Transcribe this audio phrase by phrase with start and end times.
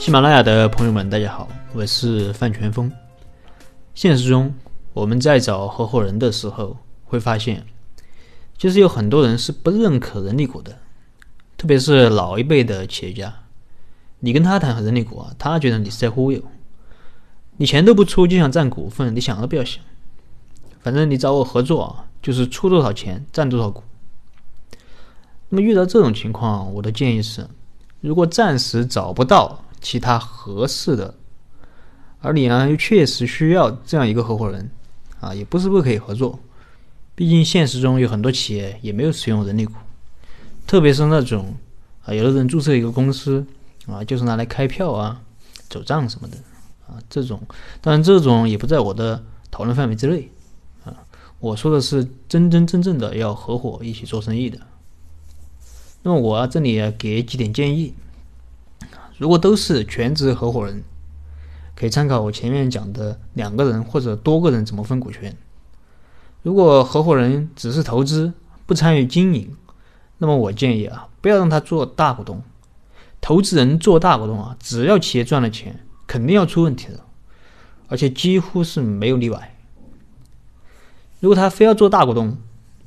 [0.00, 2.90] 喜马拉雅的朋友们，大家好，我是范全峰。
[3.94, 4.50] 现实中，
[4.94, 7.66] 我们在找合伙人的时候，会发现，
[8.56, 10.78] 其实有很多人是不认可人力股的，
[11.58, 13.30] 特别是老一辈的企业家。
[14.20, 16.42] 你跟他谈人力股啊，他觉得你是在忽悠，
[17.58, 19.84] 你钱都不出就想占股份，你想都不要想。
[20.80, 23.82] 反正你找我合作啊，就是出多少钱占多少股。
[25.50, 27.46] 那么遇到这种情况，我的建议是，
[28.00, 29.62] 如果暂时找不到。
[29.80, 31.14] 其他合适的，
[32.20, 34.70] 而你呢又确实需要这样一个合伙人，
[35.20, 36.38] 啊，也不是不可以合作。
[37.14, 39.74] 毕竟现实中有很多企业也没有使用人力股，
[40.66, 41.54] 特别是那种
[42.04, 43.44] 啊，有的人注册一个公司
[43.86, 45.20] 啊，就是拿来开票啊、
[45.68, 46.36] 走账什么的
[46.86, 47.40] 啊，这种
[47.80, 50.30] 当然这种也不在我的讨论范围之内
[50.84, 50.94] 啊。
[51.38, 54.58] 我说的是真真正正的要合伙一起做生意的。
[56.02, 57.94] 那么我啊这里给几点建议。
[59.20, 60.82] 如果都是全职合伙人，
[61.76, 65.36] 可以参考我前面讲的两个人或者多个人怎么分股权。
[66.42, 68.32] 如果合伙人只是投资，
[68.64, 69.54] 不参与经营，
[70.16, 72.42] 那么我建议啊，不要让他做大股东。
[73.20, 77.00] 投资人做大股东啊，只要企业赚了钱，肯定要出问题的，
[77.88, 79.54] 而且几乎是没有例外。
[81.20, 82.38] 如果他非要做大股东，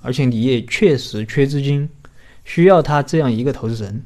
[0.00, 1.90] 而且你也确实缺资金，
[2.42, 4.02] 需要他这样一个投资人。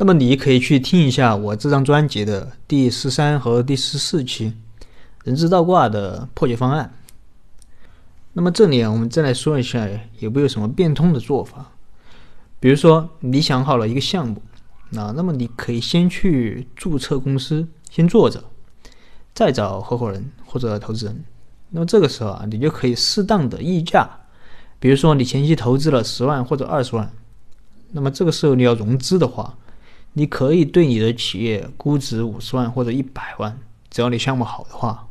[0.00, 4.54] 那么你可以去听一下我这张专辑的第十三和第十四期，
[5.24, 6.94] 人字倒挂的破解方案。
[8.32, 9.88] 那么这里啊，我们再来说一下
[10.20, 11.72] 有没有什么变通的做法。
[12.60, 14.40] 比如说你想好了一个项目，
[14.90, 18.44] 那那么你可以先去注册公司，先做着，
[19.34, 21.24] 再找合伙人或者投资人。
[21.70, 24.08] 那么这个时候啊，你就可以适当的溢价。
[24.78, 27.10] 比如说你前期投资了十万或者二十万，
[27.90, 29.58] 那么这个时候你要融资的话。
[30.18, 33.56] 你可以对你的企业估值五十万或者一百万，
[33.88, 35.06] 只要你项目好的话，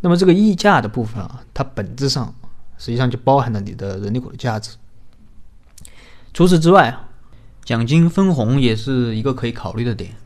[0.00, 2.34] 那么这个溢价的部分啊，它本质上
[2.76, 4.76] 实际上就包含了你的人力股的价值。
[6.34, 6.98] 除此之外，
[7.64, 10.16] 奖金分红也是一个可以考虑的点，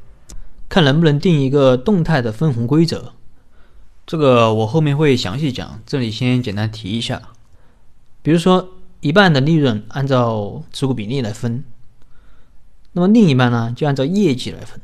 [0.71, 3.13] 看能不能定一个动态的分红规则。
[4.07, 7.21] 这个我后面会详细讲，这里先简单提一下。
[8.23, 8.69] 比如说，
[9.01, 11.63] 一半的利润按照持股比例来分。
[12.93, 14.81] 那么另一半呢，就按照业绩来分。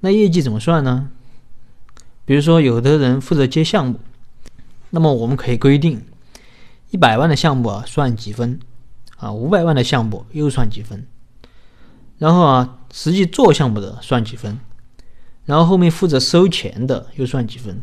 [0.00, 1.10] 那业绩怎么算呢？
[2.24, 3.98] 比如说，有的人负责接项目，
[4.90, 6.02] 那么我们可以规定，
[6.90, 8.60] 一百万的项目啊算几分，
[9.16, 11.06] 啊五百万的项目又算几分，
[12.18, 14.58] 然后啊实际做项目的算几分，
[15.44, 17.82] 然后后面负责收钱的又算几分，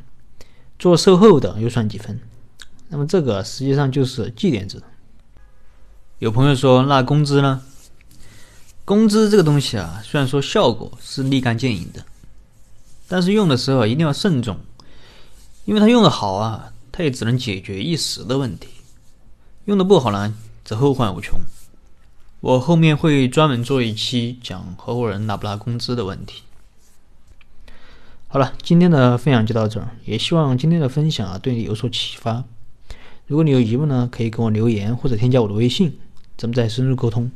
[0.80, 2.20] 做售后的又算几分。
[2.88, 4.82] 那么这个实际上就是绩点制。
[6.20, 7.62] 有朋友说，那工资呢？
[8.88, 12.06] 工资这个东西啊，虽然说效果是立竿见影的，
[13.10, 14.58] 但是用的时候一定要慎重，
[15.66, 18.70] 因为它用的好啊，它也只能解决一时的问题；
[19.66, 20.34] 用的不好呢，
[20.64, 21.38] 则后患无穷。
[22.40, 26.44] 我后面会专门做一期讲合伙人拿不拿工资的问题。
[28.30, 32.46] 好了，今天的分享就到这儿，也希望今天的分享啊对你有所启发。
[33.26, 36.00] 如果你有疑问呢，可以给我留言或者添加我的微信，
[36.38, 37.30] 咱们再深入沟通。